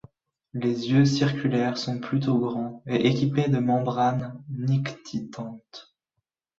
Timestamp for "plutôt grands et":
1.99-3.05